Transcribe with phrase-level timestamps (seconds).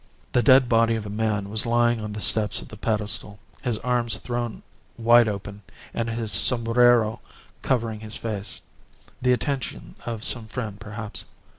[0.31, 3.77] The dead body of a man was lying on the steps of the pedestal, his
[3.77, 4.63] arms thrown
[4.97, 5.61] wide open,
[5.93, 7.19] and his sombrero
[7.61, 8.61] covering his face
[9.21, 11.25] the attention of some friend, perhaps.